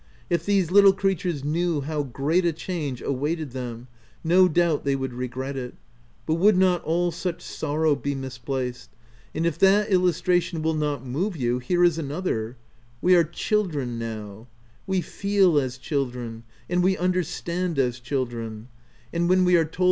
[0.31, 3.87] If these little creatures knew how great a change awaited them,
[4.23, 5.75] no doubt they would regret it;
[6.25, 8.89] but would not all such sorrow be misplaced?
[9.35, 12.57] And if that illustration will not move you, here is another:—
[13.03, 14.47] We are children now;
[14.87, 18.69] we feel as children, and we un derstand as children:
[19.13, 19.79] and when we are told OF WILDFELL HALL.